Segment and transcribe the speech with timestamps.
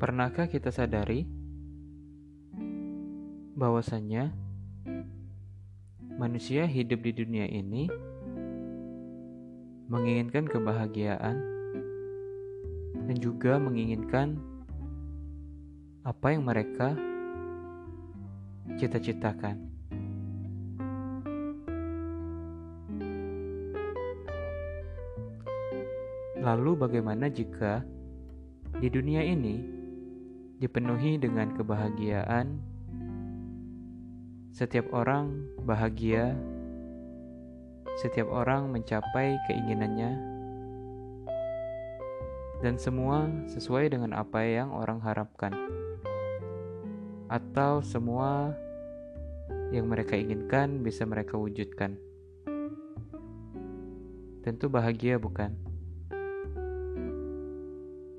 [0.00, 1.28] Pernahkah kita sadari
[3.52, 4.32] bahwasannya
[6.16, 7.84] manusia hidup di dunia ini
[9.92, 11.36] menginginkan kebahagiaan
[12.96, 14.40] dan juga menginginkan
[16.00, 16.96] apa yang mereka
[18.80, 19.68] cita-citakan.
[26.40, 27.84] Lalu, bagaimana jika
[28.80, 29.79] di dunia ini
[30.60, 32.60] dipenuhi dengan kebahagiaan.
[34.52, 36.36] Setiap orang bahagia,
[38.04, 40.20] setiap orang mencapai keinginannya,
[42.60, 45.56] dan semua sesuai dengan apa yang orang harapkan,
[47.32, 48.52] atau semua
[49.72, 51.96] yang mereka inginkan bisa mereka wujudkan.
[54.44, 55.56] Tentu bahagia, bukan?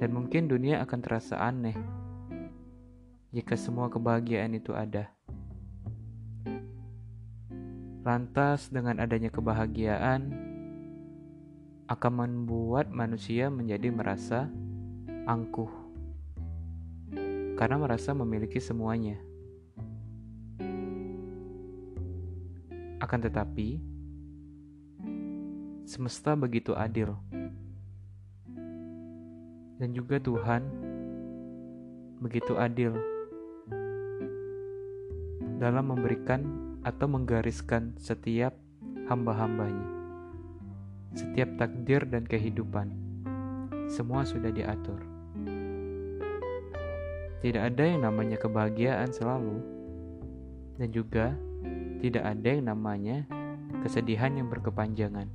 [0.01, 2.00] Dan mungkin dunia akan terasa aneh
[3.31, 5.07] jika semua kebahagiaan itu ada.
[8.03, 10.35] Lantas, dengan adanya kebahagiaan,
[11.87, 14.51] akan membuat manusia menjadi merasa
[15.23, 15.71] angkuh
[17.55, 19.15] karena merasa memiliki semuanya.
[22.99, 23.79] Akan tetapi,
[25.87, 27.15] semesta begitu adil,
[29.79, 30.61] dan juga Tuhan
[32.21, 33.20] begitu adil
[35.61, 36.41] dalam memberikan
[36.81, 38.57] atau menggariskan setiap
[39.05, 39.85] hamba-hambanya.
[41.13, 42.89] Setiap takdir dan kehidupan,
[43.85, 44.97] semua sudah diatur.
[47.45, 49.61] Tidak ada yang namanya kebahagiaan selalu,
[50.81, 51.37] dan juga
[52.01, 53.29] tidak ada yang namanya
[53.85, 55.29] kesedihan yang berkepanjangan.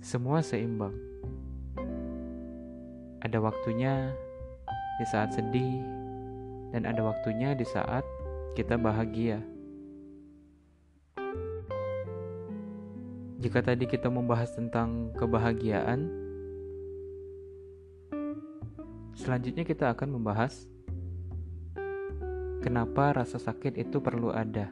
[0.00, 0.96] Semua seimbang.
[3.20, 4.08] Ada waktunya
[4.96, 5.84] di saat sedih,
[6.72, 8.00] dan ada waktunya di saat
[8.58, 9.38] kita bahagia.
[13.40, 16.12] Jika tadi kita membahas tentang kebahagiaan,
[19.16, 20.68] selanjutnya kita akan membahas
[22.60, 24.68] kenapa rasa sakit itu perlu ada.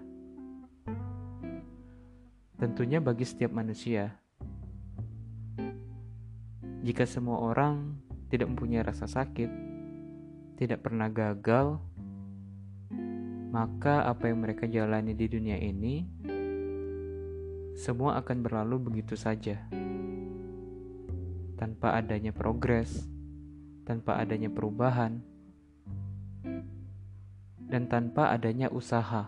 [2.60, 4.12] Tentunya bagi setiap manusia.
[6.84, 7.96] Jika semua orang
[8.28, 9.48] tidak mempunyai rasa sakit,
[10.60, 11.80] tidak pernah gagal,
[13.48, 16.04] maka apa yang mereka jalani di dunia ini
[17.78, 19.62] semua akan berlalu begitu saja
[21.58, 23.06] tanpa adanya progres,
[23.82, 25.18] tanpa adanya perubahan,
[27.66, 29.26] dan tanpa adanya usaha.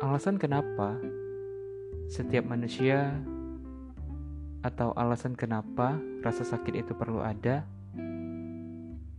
[0.00, 0.96] Alasan kenapa
[2.08, 3.12] setiap manusia
[4.64, 7.64] atau alasan kenapa rasa sakit itu perlu ada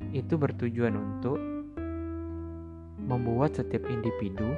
[0.09, 1.58] itu bertujuan untuk
[3.09, 4.53] membuat setiap individu,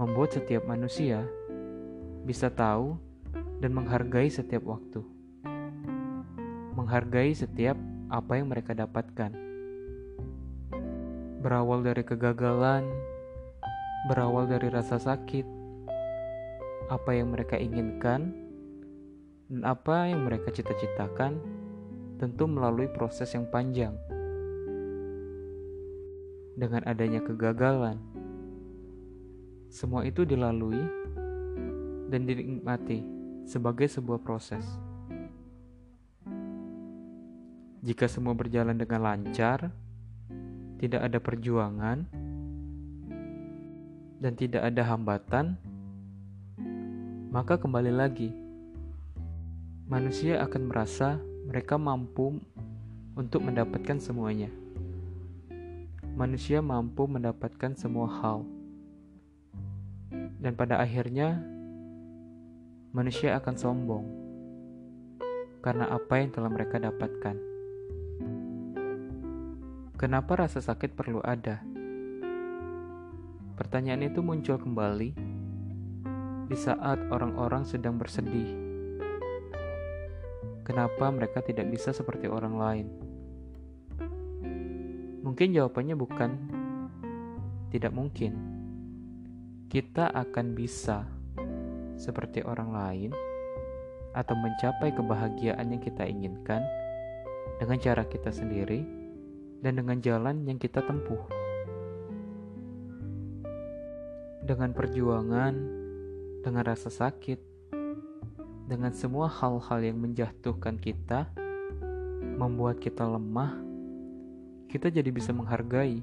[0.00, 1.20] membuat setiap manusia
[2.24, 2.96] bisa tahu
[3.60, 5.04] dan menghargai setiap waktu,
[6.72, 7.76] menghargai setiap
[8.08, 9.36] apa yang mereka dapatkan.
[11.44, 12.88] Berawal dari kegagalan,
[14.08, 15.44] berawal dari rasa sakit,
[16.88, 18.32] apa yang mereka inginkan,
[19.52, 21.36] dan apa yang mereka cita-citakan,
[22.16, 23.96] tentu melalui proses yang panjang
[26.60, 27.96] dengan adanya kegagalan.
[29.72, 30.84] Semua itu dilalui
[32.12, 33.00] dan dinikmati
[33.48, 34.62] sebagai sebuah proses.
[37.80, 39.72] Jika semua berjalan dengan lancar,
[40.76, 42.04] tidak ada perjuangan,
[44.20, 45.56] dan tidak ada hambatan,
[47.32, 48.28] maka kembali lagi,
[49.88, 51.16] manusia akan merasa
[51.48, 52.36] mereka mampu
[53.16, 54.52] untuk mendapatkan semuanya
[56.20, 58.44] manusia mampu mendapatkan semua hal,
[60.36, 61.40] dan pada akhirnya
[62.92, 64.04] manusia akan sombong
[65.64, 67.40] karena apa yang telah mereka dapatkan.
[69.96, 71.64] Kenapa rasa sakit perlu ada?
[73.56, 75.16] Pertanyaan itu muncul kembali
[76.52, 78.60] di saat orang-orang sedang bersedih.
[80.68, 83.09] Kenapa mereka tidak bisa seperti orang lain?
[85.30, 86.30] Mungkin jawabannya bukan
[87.70, 88.34] tidak mungkin.
[89.70, 91.06] Kita akan bisa
[91.94, 93.10] seperti orang lain
[94.10, 96.66] atau mencapai kebahagiaan yang kita inginkan
[97.62, 98.82] dengan cara kita sendiri
[99.62, 101.22] dan dengan jalan yang kita tempuh.
[104.42, 105.54] Dengan perjuangan,
[106.42, 107.38] dengan rasa sakit,
[108.66, 111.30] dengan semua hal-hal yang menjatuhkan kita,
[112.18, 113.69] membuat kita lemah,
[114.70, 115.98] kita jadi bisa menghargai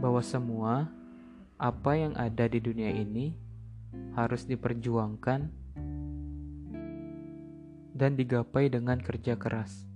[0.00, 0.88] bahwa semua
[1.60, 3.36] apa yang ada di dunia ini
[4.16, 5.52] harus diperjuangkan
[7.92, 9.87] dan digapai dengan kerja keras.